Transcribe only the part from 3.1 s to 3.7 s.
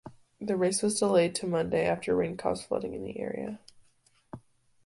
area.